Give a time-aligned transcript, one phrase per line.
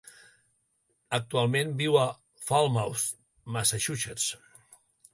[1.17, 2.07] Actualment viu a
[2.49, 3.07] Falmouth,
[3.59, 4.31] Massachusetts.